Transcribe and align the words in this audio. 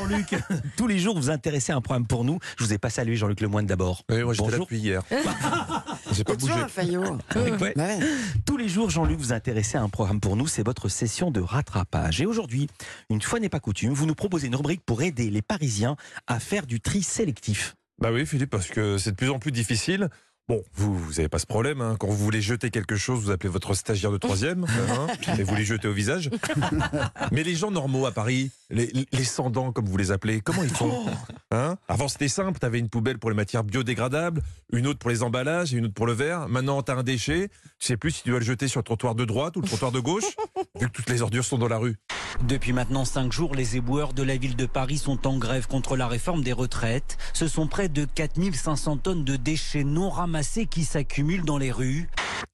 Jean-Luc, 0.00 0.34
tous 0.76 0.86
les 0.86 0.98
jours 0.98 1.14
vous 1.16 1.30
intéressez 1.30 1.72
à 1.72 1.76
un 1.76 1.80
programme 1.80 2.06
pour 2.06 2.24
nous. 2.24 2.38
Je 2.58 2.64
vous 2.64 2.72
ai 2.72 2.78
pas 2.78 2.88
salué 2.88 3.16
Jean-Luc 3.16 3.40
Lemoine 3.40 3.66
d'abord. 3.66 4.02
Oui, 4.08 4.22
moi 4.22 4.32
j'étais 4.32 4.44
là 4.44 4.50
Bonjour. 4.52 4.66
depuis 4.66 4.78
hier. 4.78 5.02
J'ai 6.12 6.24
pas 6.24 6.34
bougé. 6.34 6.54
Fayot. 6.68 7.02
Ouais. 7.36 7.74
Bah 7.76 7.84
ouais. 7.84 7.98
Tous 8.46 8.56
les 8.56 8.68
jours, 8.68 8.88
Jean-Luc, 8.90 9.18
vous 9.18 9.32
intéressez 9.32 9.76
à 9.76 9.82
un 9.82 9.88
programme 9.88 10.20
pour 10.20 10.36
nous, 10.36 10.46
c'est 10.46 10.64
votre 10.64 10.88
session 10.88 11.30
de 11.30 11.40
rattrapage. 11.40 12.20
Et 12.20 12.26
aujourd'hui, 12.26 12.68
une 13.10 13.20
fois 13.20 13.40
n'est 13.40 13.48
pas 13.48 13.60
coutume, 13.60 13.92
vous 13.92 14.06
nous 14.06 14.14
proposez 14.14 14.46
une 14.46 14.56
rubrique 14.56 14.82
pour 14.84 15.02
aider 15.02 15.30
les 15.30 15.42
Parisiens 15.42 15.96
à 16.26 16.40
faire 16.40 16.66
du 16.66 16.80
tri 16.80 17.02
sélectif. 17.02 17.76
Bah 18.00 18.10
oui, 18.10 18.24
Philippe, 18.24 18.50
parce 18.50 18.68
que 18.68 18.96
c'est 18.96 19.10
de 19.10 19.16
plus 19.16 19.28
en 19.28 19.38
plus 19.38 19.52
difficile. 19.52 20.08
Bon, 20.50 20.64
vous, 20.74 20.98
vous 20.98 21.10
n'avez 21.12 21.28
pas 21.28 21.38
ce 21.38 21.46
problème. 21.46 21.80
hein. 21.80 21.94
Quand 21.96 22.08
vous 22.08 22.16
voulez 22.16 22.42
jeter 22.42 22.70
quelque 22.70 22.96
chose, 22.96 23.20
vous 23.20 23.30
appelez 23.30 23.48
votre 23.48 23.72
stagiaire 23.74 24.10
de 24.10 24.18
troisième 24.18 24.64
hein, 24.90 25.06
et 25.38 25.44
vous 25.44 25.54
les 25.54 25.64
jetez 25.64 25.86
au 25.86 25.92
visage. 25.92 26.28
Mais 27.30 27.44
les 27.44 27.54
gens 27.54 27.70
normaux 27.70 28.04
à 28.04 28.10
Paris, 28.10 28.50
les, 28.68 28.90
les 29.12 29.22
sans-dents, 29.24 29.70
comme 29.70 29.84
vous 29.86 29.96
les 29.96 30.10
appelez, 30.10 30.40
comment 30.40 30.64
ils 30.64 30.68
font 30.74 31.06
hein? 31.52 31.76
Avant, 31.86 32.08
c'était 32.08 32.26
simple. 32.26 32.58
Tu 32.58 32.66
avais 32.66 32.80
une 32.80 32.88
poubelle 32.88 33.18
pour 33.20 33.30
les 33.30 33.36
matières 33.36 33.62
biodégradables, 33.62 34.42
une 34.72 34.88
autre 34.88 34.98
pour 34.98 35.10
les 35.10 35.22
emballages 35.22 35.72
et 35.72 35.76
une 35.76 35.84
autre 35.84 35.94
pour 35.94 36.08
le 36.08 36.14
verre. 36.14 36.48
Maintenant, 36.48 36.82
tu 36.82 36.90
as 36.90 36.96
un 36.96 37.04
déchet. 37.04 37.48
Tu 37.78 37.86
sais 37.86 37.96
plus 37.96 38.10
si 38.10 38.24
tu 38.24 38.30
dois 38.30 38.40
le 38.40 38.44
jeter 38.44 38.66
sur 38.66 38.80
le 38.80 38.84
trottoir 38.84 39.14
de 39.14 39.24
droite 39.24 39.56
ou 39.56 39.60
le 39.60 39.68
trottoir 39.68 39.92
de 39.92 40.00
gauche, 40.00 40.34
vu 40.80 40.88
que 40.88 40.92
toutes 40.92 41.10
les 41.10 41.22
ordures 41.22 41.44
sont 41.44 41.58
dans 41.58 41.68
la 41.68 41.78
rue. 41.78 41.94
Depuis 42.48 42.72
maintenant 42.72 43.04
cinq 43.04 43.32
jours, 43.32 43.54
les 43.54 43.76
éboueurs 43.76 44.14
de 44.14 44.22
la 44.22 44.36
ville 44.36 44.56
de 44.56 44.66
Paris 44.66 44.98
sont 44.98 45.26
en 45.26 45.38
grève 45.38 45.66
contre 45.66 45.96
la 45.96 46.08
réforme 46.08 46.42
des 46.42 46.52
retraites. 46.52 47.18
Ce 47.34 47.46
sont 47.46 47.66
près 47.66 47.88
de 47.88 48.04
4500 48.04 48.96
tonnes 48.98 49.24
de 49.24 49.36
déchets 49.36 49.84
non 49.84 50.08
ramassés 50.10 50.66
qui 50.66 50.84
s'accumulent 50.84 51.44
dans 51.44 51.58
les 51.58 51.70
rues. 51.70 52.08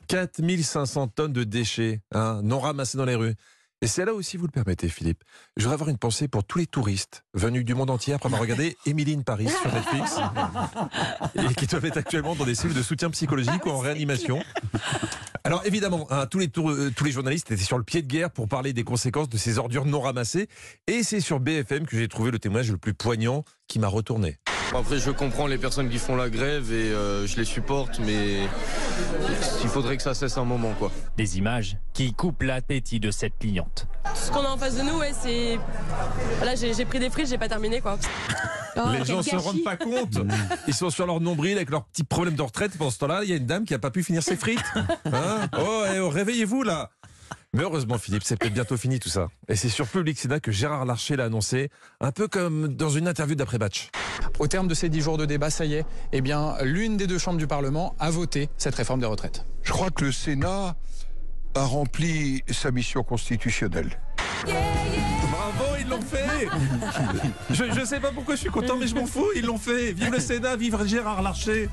4500 0.08 1.08
tonnes 1.08 1.32
de 1.32 1.44
déchets 1.44 2.00
hein, 2.12 2.40
non 2.42 2.58
ramassés 2.58 2.98
dans 2.98 3.04
les 3.04 3.14
rues. 3.14 3.34
Et 3.82 3.86
c'est 3.88 4.06
là 4.06 4.14
aussi, 4.14 4.38
vous 4.38 4.46
le 4.46 4.50
permettez, 4.50 4.88
Philippe. 4.88 5.22
Je 5.56 5.62
voudrais 5.62 5.74
avoir 5.74 5.90
une 5.90 5.98
pensée 5.98 6.28
pour 6.28 6.44
tous 6.44 6.58
les 6.58 6.66
touristes 6.66 7.24
venus 7.34 7.64
du 7.64 7.74
monde 7.74 7.90
entier 7.90 8.14
après 8.14 8.28
avoir 8.28 8.40
regardé 8.40 8.76
Emily 8.86 9.14
in 9.14 9.20
Paris 9.20 9.48
sur 9.48 9.72
Netflix 9.72 10.16
et 11.34 11.54
qui 11.54 11.66
doivent 11.66 11.84
être 11.84 11.98
actuellement 11.98 12.34
dans 12.34 12.44
des 12.44 12.54
cellules 12.54 12.76
de 12.76 12.82
soutien 12.82 13.10
psychologique 13.10 13.66
ou 13.66 13.70
en 13.70 13.78
réanimation. 13.78 14.42
Alors 15.46 15.62
évidemment, 15.64 16.08
hein, 16.10 16.26
tous, 16.26 16.40
les 16.40 16.48
tour- 16.48 16.70
euh, 16.70 16.90
tous 16.94 17.04
les 17.04 17.12
journalistes 17.12 17.52
étaient 17.52 17.62
sur 17.62 17.78
le 17.78 17.84
pied 17.84 18.02
de 18.02 18.08
guerre 18.08 18.32
pour 18.32 18.48
parler 18.48 18.72
des 18.72 18.82
conséquences 18.82 19.28
de 19.28 19.36
ces 19.36 19.58
ordures 19.58 19.84
non 19.84 20.00
ramassées. 20.00 20.48
Et 20.88 21.04
c'est 21.04 21.20
sur 21.20 21.38
BFM 21.38 21.86
que 21.86 21.96
j'ai 21.96 22.08
trouvé 22.08 22.32
le 22.32 22.40
témoignage 22.40 22.72
le 22.72 22.78
plus 22.78 22.94
poignant 22.94 23.44
qui 23.68 23.78
m'a 23.78 23.86
retourné. 23.86 24.38
Après, 24.74 24.98
je 24.98 25.12
comprends 25.12 25.46
les 25.46 25.56
personnes 25.58 25.88
qui 25.88 25.98
font 25.98 26.16
la 26.16 26.28
grève 26.30 26.72
et 26.72 26.90
euh, 26.90 27.28
je 27.28 27.36
les 27.36 27.44
supporte, 27.44 28.00
mais 28.00 28.38
il 29.62 29.68
faudrait 29.68 29.96
que 29.96 30.02
ça 30.02 30.14
cesse 30.14 30.36
un 30.36 30.44
moment, 30.44 30.72
quoi. 30.80 30.90
Des 31.16 31.38
images 31.38 31.76
qui 31.94 32.12
coupent 32.12 32.42
l'appétit 32.42 32.98
de 32.98 33.12
cette 33.12 33.38
cliente. 33.38 33.86
Ce 34.16 34.32
qu'on 34.32 34.40
a 34.44 34.48
en 34.48 34.56
face 34.58 34.76
de 34.76 34.82
nous, 34.82 34.98
ouais, 34.98 35.12
c'est. 35.22 35.60
Voilà, 36.38 36.56
j'ai 36.56 36.74
j'ai 36.74 36.84
pris 36.84 36.98
des 36.98 37.08
frites, 37.08 37.28
j'ai 37.28 37.38
pas 37.38 37.48
terminé 37.48 37.80
quoi. 37.80 37.96
les 38.92 39.04
gens 39.04 39.22
se 39.22 39.36
rendent 39.36 39.64
pas 39.64 39.76
compte. 39.76 40.18
Ils 40.68 40.74
sont 40.74 40.90
sur 40.90 41.06
leur 41.06 41.20
nombril 41.20 41.56
avec 41.56 41.70
leurs 41.70 41.84
petits 41.84 42.04
problèmes 42.04 42.34
de 42.36 42.42
retraite. 42.42 42.76
Pendant 42.76 42.90
ce 42.90 42.98
temps-là, 42.98 43.20
il 43.24 43.30
y 43.30 43.32
a 43.32 43.36
une 43.36 43.46
dame 43.46 43.64
qui 43.64 43.74
a 43.74 43.78
pas 43.78 43.90
pu 43.90 44.02
finir 44.02 44.22
ses 44.22 44.36
frites. 44.36 44.60
Hein 45.12 45.48
oh, 45.58 45.84
eh, 45.94 46.00
oh, 46.00 46.08
réveillez-vous 46.08 46.62
là. 46.62 46.90
Mais 47.52 47.62
heureusement, 47.62 47.96
Philippe, 47.96 48.22
c'est 48.24 48.36
peut-être 48.36 48.52
bientôt 48.52 48.76
fini 48.76 48.98
tout 48.98 49.08
ça. 49.08 49.28
Et 49.48 49.56
c'est 49.56 49.68
sur 49.68 49.86
Public 49.86 50.18
Sénat 50.18 50.40
que 50.40 50.52
Gérard 50.52 50.84
Larcher 50.84 51.16
l'a 51.16 51.24
annoncé, 51.24 51.70
un 52.00 52.12
peu 52.12 52.28
comme 52.28 52.68
dans 52.68 52.90
une 52.90 53.08
interview 53.08 53.34
d'après-match. 53.34 53.88
Au 54.38 54.46
terme 54.46 54.68
de 54.68 54.74
ces 54.74 54.88
dix 54.88 55.00
jours 55.00 55.16
de 55.16 55.24
débat, 55.24 55.48
ça 55.48 55.64
y 55.64 55.74
est, 55.74 55.86
eh 56.12 56.20
bien, 56.20 56.56
l'une 56.62 56.96
des 56.96 57.06
deux 57.06 57.18
chambres 57.18 57.38
du 57.38 57.46
Parlement 57.46 57.94
a 57.98 58.10
voté 58.10 58.50
cette 58.58 58.74
réforme 58.74 59.00
des 59.00 59.06
retraites. 59.06 59.46
Je 59.62 59.72
crois 59.72 59.90
que 59.90 60.04
le 60.04 60.12
Sénat 60.12 60.76
a 61.54 61.64
rempli 61.64 62.42
sa 62.50 62.70
mission 62.70 63.02
constitutionnelle. 63.02 63.98
Bravo, 65.56 65.76
ils 65.78 65.88
l'ont 65.88 66.00
fait 66.00 66.48
je, 67.50 67.64
je 67.72 67.84
sais 67.84 68.00
pas 68.00 68.12
pourquoi 68.12 68.34
je 68.34 68.40
suis 68.40 68.50
content, 68.50 68.76
mais 68.76 68.86
je 68.86 68.94
m'en 68.94 69.06
fous, 69.06 69.28
ils 69.34 69.44
l'ont 69.44 69.58
fait 69.58 69.92
Vive 69.92 70.12
le 70.12 70.20
Sénat, 70.20 70.56
vive 70.56 70.76
Gérard 70.86 71.22
Larcher 71.22 71.68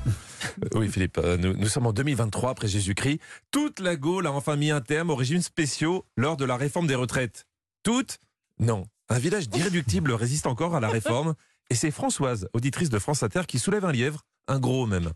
Oui, 0.74 0.88
Philippe, 0.88 1.18
euh, 1.18 1.36
nous, 1.36 1.54
nous 1.54 1.66
sommes 1.66 1.86
en 1.86 1.92
2023 1.92 2.50
après 2.50 2.68
Jésus-Christ. 2.68 3.20
Toute 3.50 3.80
la 3.80 3.96
Gaule 3.96 4.26
a 4.26 4.32
enfin 4.32 4.56
mis 4.56 4.70
un 4.70 4.80
terme 4.80 5.10
aux 5.10 5.16
régimes 5.16 5.42
spéciaux 5.42 6.04
lors 6.16 6.36
de 6.36 6.44
la 6.44 6.56
réforme 6.56 6.86
des 6.86 6.94
retraites. 6.94 7.46
Toutes 7.82 8.18
Non. 8.58 8.86
Un 9.10 9.18
village 9.18 9.48
d'irréductibles 9.48 10.12
résiste 10.12 10.46
encore 10.46 10.74
à 10.74 10.80
la 10.80 10.88
réforme, 10.88 11.34
et 11.70 11.74
c'est 11.74 11.90
Françoise, 11.90 12.48
auditrice 12.54 12.88
de 12.88 12.98
France 12.98 13.22
Inter, 13.22 13.42
qui 13.46 13.58
soulève 13.58 13.84
un 13.84 13.92
lièvre, 13.92 14.22
un 14.48 14.58
gros 14.58 14.86
même. 14.86 15.10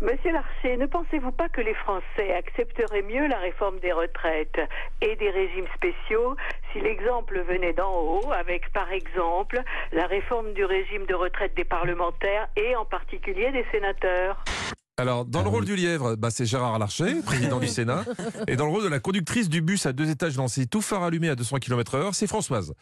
Monsieur 0.00 0.32
Larcher, 0.32 0.76
ne 0.76 0.86
pensez-vous 0.86 1.32
pas 1.32 1.48
que 1.48 1.60
les 1.60 1.74
Français 1.74 2.32
accepteraient 2.34 3.02
mieux 3.02 3.26
la 3.28 3.38
réforme 3.38 3.78
des 3.80 3.92
retraites 3.92 4.58
et 5.00 5.14
des 5.16 5.30
régimes 5.30 5.66
spéciaux 5.76 6.36
si 6.74 6.80
l'exemple 6.80 7.40
venait 7.48 7.72
d'en 7.72 7.94
haut, 7.94 8.32
avec 8.32 8.72
par 8.72 8.90
exemple 8.90 9.62
la 9.92 10.06
réforme 10.06 10.52
du 10.54 10.64
régime 10.64 11.06
de 11.06 11.14
retraite 11.14 11.56
des 11.56 11.64
parlementaires 11.64 12.48
et 12.56 12.74
en 12.76 12.84
particulier 12.84 13.52
des 13.52 13.64
sénateurs 13.70 14.44
Alors, 14.98 15.24
dans 15.24 15.42
le 15.42 15.48
rôle 15.48 15.64
du 15.64 15.76
lièvre, 15.76 16.16
bah, 16.16 16.30
c'est 16.30 16.46
Gérard 16.46 16.78
Larcher, 16.78 17.22
président 17.24 17.60
du 17.60 17.68
Sénat. 17.78 18.04
Et 18.48 18.56
dans 18.56 18.66
le 18.66 18.72
rôle 18.72 18.82
de 18.82 18.88
la 18.88 18.98
conductrice 18.98 19.48
du 19.48 19.62
bus 19.62 19.86
à 19.86 19.92
deux 19.92 20.10
étages 20.10 20.36
lancé, 20.36 20.66
tout 20.66 20.82
phare 20.82 21.04
allumé 21.04 21.28
à 21.28 21.36
200 21.36 21.58
km/h, 21.58 22.12
c'est 22.12 22.26
Françoise. 22.26 22.74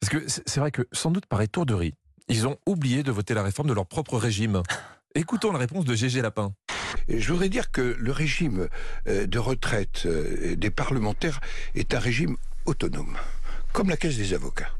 Parce 0.00 0.10
que 0.10 0.24
c'est 0.28 0.60
vrai 0.60 0.70
que, 0.70 0.82
sans 0.92 1.10
doute 1.10 1.26
par 1.26 1.42
étourderie, 1.42 1.94
ils 2.28 2.46
ont 2.46 2.56
oublié 2.66 3.02
de 3.02 3.10
voter 3.10 3.34
la 3.34 3.42
réforme 3.42 3.68
de 3.68 3.74
leur 3.74 3.86
propre 3.86 4.16
régime. 4.16 4.62
Écoutons 5.16 5.50
la 5.50 5.58
réponse 5.58 5.84
de 5.84 5.94
Gégé 5.94 6.22
Lapin. 6.22 6.52
Je 7.08 7.32
voudrais 7.32 7.48
dire 7.48 7.72
que 7.72 7.96
le 7.98 8.12
régime 8.12 8.68
euh, 9.08 9.26
de 9.26 9.38
retraite 9.40 10.04
euh, 10.06 10.54
des 10.54 10.70
parlementaires 10.70 11.40
est 11.74 11.94
un 11.94 11.98
régime 11.98 12.36
autonome, 12.66 13.16
comme 13.72 13.88
la 13.90 13.96
caisse 13.96 14.16
des 14.16 14.34
avocats. 14.34 14.70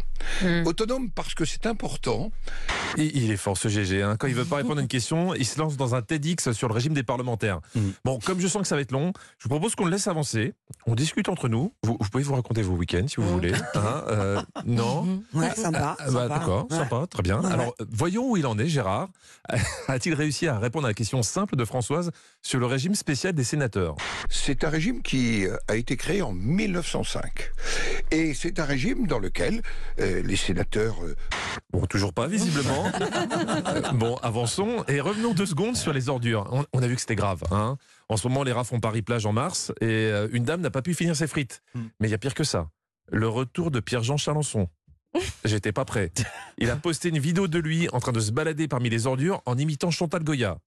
Autonome 0.67 1.11
parce 1.11 1.33
que 1.35 1.47
c'est 1.47 1.65
important. 1.65 2.31
Il, 2.99 3.17
il 3.17 3.31
est 3.31 3.39
fort 3.39 3.57
ce 3.57 3.69
GG. 3.69 4.03
hein. 4.03 4.17
Quand 4.19 4.27
il 4.27 4.35
veut 4.35 4.45
pas 4.45 4.57
répondre 4.57 4.77
à 4.79 4.83
une 4.83 4.87
question, 4.89 5.35
il 5.35 5.47
se 5.47 5.59
lance 5.59 5.79
dans 5.79 5.95
un 5.95 6.03
TEDx 6.03 6.53
sur 6.53 6.69
le 6.69 6.75
régime 6.75 6.93
des 6.93 7.03
parlementaires. 7.03 7.61
Mhm. 7.75 7.93
Bon, 8.05 8.19
comme 8.19 8.39
je 8.39 8.47
sens 8.47 8.61
que 8.63 8.69
ça 8.69 8.75
va 8.75 8.83
être 8.83 8.93
long, 8.93 9.15
je 9.39 9.45
vous 9.45 9.49
propose 9.49 9.75
qu'on 9.75 9.87
le 9.87 9.91
laisse 9.93 10.09
avancer. 10.09 10.53
On 10.87 10.95
discute 10.95 11.31
entre 11.31 11.49
nous. 11.49 11.73
Vous, 11.85 11.97
vous 11.99 12.09
pouvez 12.11 12.23
vous 12.23 12.35
raconter 12.35 12.61
vos 12.61 12.75
week-ends 12.75 13.07
si 13.09 13.17
vous 13.17 13.29
voulez. 13.29 13.55
hein. 13.75 14.05
Euh, 14.09 14.43
non 14.67 15.23
Ouais, 15.33 15.55
sympa. 15.55 15.97
Ah, 15.99 16.05
bah, 16.05 16.13
sympa. 16.13 16.29
D'accord, 16.39 16.67
Ouais. 16.71 16.77
sympa, 16.77 17.07
très 17.09 17.23
bien. 17.23 17.41
Ouais. 17.41 17.51
Alors, 17.53 17.75
voyons 17.91 18.31
où 18.31 18.37
il 18.37 18.47
en 18.47 18.59
est, 18.59 18.69
Gérard. 18.69 19.09
A-t-il 19.89 20.15
réussi 20.15 20.47
à 20.49 20.59
répondre 20.59 20.85
à 20.85 20.91
la 20.91 20.95
question 20.95 21.23
simple 21.23 21.57
de 21.57 21.65
Françoise 21.65 22.11
sur 22.43 22.61
le 22.61 22.67
régime 22.67 22.95
spécial 22.95 23.33
des 23.33 23.45
sénateurs? 23.45 23.97
C'est 24.29 24.65
un 24.65 24.69
régime 24.69 25.01
qui 25.03 25.47
euh, 25.47 25.57
a 25.67 25.77
été 25.77 25.97
créé 25.97 26.21
en 26.21 26.33
1905. 26.33 27.53
Et 28.11 28.35
c'est 28.35 28.59
un 28.59 28.65
régime 28.65 29.07
dans 29.07 29.19
lequel 29.19 29.63
euh, 30.01 30.23
les 30.23 30.37
sénateurs 30.37 30.97
euh, 31.05 31.15
Bon, 31.73 31.87
toujours 31.87 32.13
pas, 32.13 32.27
visiblement. 32.27 32.85
Bon, 33.95 34.17
avançons 34.17 34.85
et 34.89 35.01
revenons 35.01 35.33
deux 35.33 35.47
secondes 35.47 35.77
sur 35.77 35.93
les 35.93 36.09
ordures. 36.09 36.49
On, 36.53 36.65
on 36.73 36.83
a 36.83 36.87
vu 36.87 36.95
que 36.95 37.01
c'était 37.01 37.17
grave. 37.17 37.43
Hein 37.51 37.77
en 38.09 38.17
ce 38.17 38.27
moment, 38.27 38.43
les 38.43 38.53
rats 38.53 38.65
font 38.65 38.81
Paris-Plage 38.81 39.27
en 39.27 39.33
mars 39.33 39.73
et 39.81 39.87
euh, 39.87 40.29
une 40.33 40.45
dame 40.45 40.61
n'a 40.61 40.71
pas 40.71 40.83
pu 40.83 40.95
finir 40.95 41.15
ses 41.15 41.29
frites. 41.29 41.63
Mm. 41.75 41.81
Mais 42.01 42.09
il 42.09 42.11
y 42.11 42.15
a 42.15 42.19
pire 42.19 42.35
que 42.35 42.45
ça. 42.45 42.69
Le 43.11 43.29
retour 43.29 43.71
de 43.71 43.79
Pierre-Jean 43.79 44.17
Chalençon. 44.17 44.69
J'étais 45.45 45.73
pas 45.73 45.85
prêt. 45.85 46.11
Il 46.59 46.71
a 46.71 46.77
posté 46.77 47.09
une 47.11 47.19
vidéo 47.19 47.47
de 47.47 47.59
lui 47.59 47.89
en 47.93 48.01
train 48.01 48.13
de 48.13 48.21
se 48.21 48.33
balader 48.33 48.67
parmi 48.67 48.91
les 48.91 49.07
ordures 49.07 49.43
en 49.47 49.57
imitant 49.57 49.91
Chantal 49.91 50.25
Goya. 50.25 50.59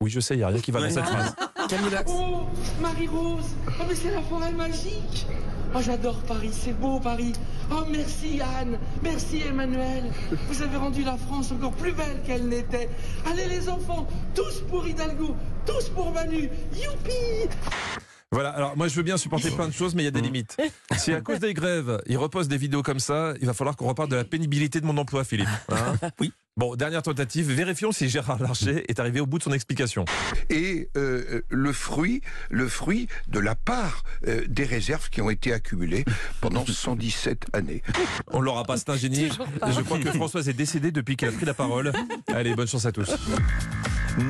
Oui, 0.00 0.10
je 0.10 0.20
sais, 0.20 0.34
il 0.34 0.38
n'y 0.38 0.42
a 0.42 0.48
rien 0.48 0.60
qui 0.60 0.72
va 0.72 0.80
dans 0.80 0.90
cette 0.90 1.04
phrase. 1.04 1.34
Camilla. 1.68 2.02
Oh, 2.06 2.46
Marie-Rose 2.80 3.56
Oh, 3.68 3.82
mais 3.88 3.94
c'est 3.94 4.10
la 4.10 4.22
forêt 4.22 4.52
magique 4.52 5.26
Oh, 5.76 5.82
j'adore 5.84 6.22
Paris, 6.22 6.52
c'est 6.52 6.72
beau 6.72 6.98
Paris. 7.00 7.34
Oh, 7.70 7.84
merci 7.90 8.40
Anne. 8.58 8.78
Merci 9.02 9.42
Emmanuel. 9.46 10.04
Vous 10.48 10.62
avez 10.62 10.76
rendu 10.78 11.04
la 11.04 11.18
France 11.18 11.52
encore 11.52 11.72
plus 11.72 11.92
belle 11.92 12.22
qu'elle 12.26 12.48
n'était. 12.48 12.88
Allez 13.30 13.46
les 13.46 13.68
enfants, 13.68 14.06
tous 14.34 14.62
pour 14.70 14.88
Hidalgo, 14.88 15.36
tous 15.66 15.90
pour 15.90 16.12
Manu. 16.12 16.48
Youpi. 16.72 17.50
Voilà, 18.32 18.50
alors 18.50 18.74
moi 18.74 18.88
je 18.88 18.94
veux 18.94 19.02
bien 19.02 19.18
supporter 19.18 19.50
plein 19.50 19.68
de 19.68 19.72
choses, 19.72 19.94
mais 19.94 20.00
il 20.00 20.06
y 20.06 20.08
a 20.08 20.12
des 20.12 20.22
limites. 20.22 20.56
Si 20.96 21.12
à 21.12 21.20
cause 21.20 21.40
des 21.40 21.52
grèves, 21.52 22.00
il 22.06 22.16
repose 22.16 22.48
des 22.48 22.56
vidéos 22.56 22.82
comme 22.82 23.00
ça, 23.00 23.34
il 23.42 23.46
va 23.46 23.52
falloir 23.52 23.76
qu'on 23.76 23.86
reparte 23.86 24.10
de 24.10 24.16
la 24.16 24.24
pénibilité 24.24 24.80
de 24.80 24.86
mon 24.86 24.96
emploi, 24.96 25.24
Philippe. 25.24 25.48
Hein. 25.70 26.10
Oui. 26.20 26.32
Bon, 26.58 26.74
dernière 26.74 27.02
tentative, 27.02 27.52
vérifions 27.52 27.92
si 27.92 28.08
Gérard 28.08 28.42
Larcher 28.42 28.90
est 28.90 28.98
arrivé 28.98 29.20
au 29.20 29.26
bout 29.26 29.36
de 29.36 29.42
son 29.42 29.52
explication. 29.52 30.06
et 30.48 30.88
euh, 30.96 31.42
le 31.50 31.70
fruit, 31.70 32.22
le 32.48 32.66
fruit 32.66 33.08
de 33.28 33.38
la 33.38 33.54
part 33.54 34.04
euh, 34.26 34.40
des 34.48 34.64
réserves 34.64 35.10
qui 35.10 35.20
ont 35.20 35.28
été 35.28 35.52
accumulées 35.52 36.06
pendant 36.40 36.64
117 36.66 37.48
années. 37.52 37.82
On 38.32 38.40
l'aura 38.40 38.64
pas, 38.64 38.78
c'est 38.78 38.88
un 38.88 38.96
génie. 38.96 39.28
Je 39.28 39.82
crois 39.82 39.98
que 39.98 40.10
Françoise 40.12 40.48
est 40.48 40.54
décédée 40.54 40.92
depuis 40.92 41.14
qu'elle 41.18 41.28
a 41.28 41.32
pris 41.32 41.44
la 41.44 41.52
parole. 41.52 41.92
Allez, 42.28 42.54
bonne 42.54 42.66
chance 42.68 42.86
à 42.86 42.92
tous. 42.92 43.10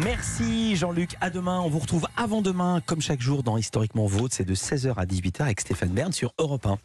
Merci 0.02 0.75
Jean-Luc. 0.75 1.14
À 1.20 1.31
demain. 1.31 1.61
On 1.61 1.69
vous 1.70 1.78
retrouve 1.78 2.08
avant 2.17 2.43
demain, 2.43 2.82
comme 2.87 3.00
chaque 3.00 3.20
jour, 3.20 3.44
dans 3.44 3.56
Historiquement 3.56 4.06
Vôtre. 4.06 4.34
C'est 4.37 4.44
de 4.44 4.55
16h 4.56 4.94
à 4.96 5.06
18h 5.06 5.43
avec 5.43 5.61
Stéphane 5.61 5.90
Bern 5.90 6.12
sur 6.12 6.34
Europe 6.38 6.67
1. 6.67 6.76